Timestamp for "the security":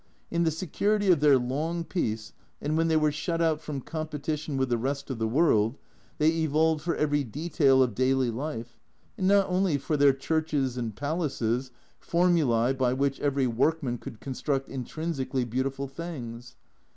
0.45-1.11